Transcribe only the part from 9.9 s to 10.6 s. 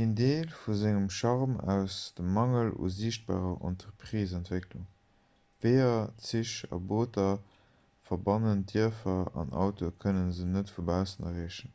kënne se